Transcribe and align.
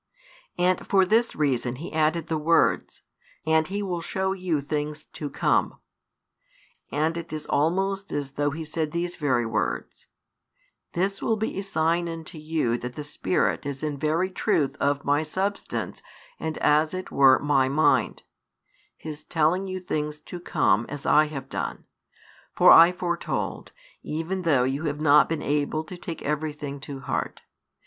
And 0.57 0.87
for 0.87 1.05
this 1.05 1.35
reason 1.35 1.75
He 1.75 1.93
added 1.93 2.25
the 2.25 2.39
words, 2.39 3.03
and 3.45 3.67
He 3.67 3.83
will 3.83 4.01
show 4.01 4.31
you 4.33 4.59
things 4.59 5.05
to 5.13 5.29
come; 5.29 5.79
and 6.91 7.15
it 7.17 7.31
is 7.31 7.45
almost 7.45 8.11
as 8.11 8.31
though 8.31 8.49
He 8.49 8.65
said 8.65 8.93
these 8.93 9.15
very 9.15 9.45
words, 9.45 10.07
"This 10.93 11.21
will 11.21 11.35
be 11.37 11.55
a 11.59 11.61
sign 11.61 12.07
|452 12.07 12.11
unto 12.13 12.37
you 12.39 12.77
that 12.79 12.95
the 12.95 13.03
Spirit 13.03 13.63
is 13.67 13.83
in 13.83 13.99
very 13.99 14.31
truth 14.31 14.75
of 14.79 15.05
My 15.05 15.21
Substance 15.21 16.01
and 16.39 16.57
as 16.57 16.95
it 16.95 17.11
were 17.11 17.37
My 17.37 17.69
Mind 17.69 18.23
His 18.97 19.23
telling 19.23 19.67
you 19.67 19.79
things 19.79 20.19
to 20.21 20.39
come, 20.39 20.87
as 20.89 21.05
I 21.05 21.25
have 21.25 21.47
done. 21.47 21.85
For 22.55 22.71
I 22.71 22.91
foretold, 22.91 23.71
even 24.01 24.41
though 24.41 24.63
you 24.63 24.85
have 24.85 24.99
not 24.99 25.29
been 25.29 25.43
able 25.43 25.83
to 25.83 25.95
take 25.95 26.23
everything 26.23 26.79
to 26.79 27.01
heart. 27.01 27.41